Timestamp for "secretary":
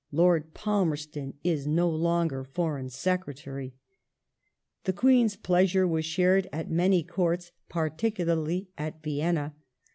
2.89-3.67